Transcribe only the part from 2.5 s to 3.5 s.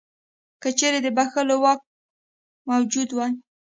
موجود وای.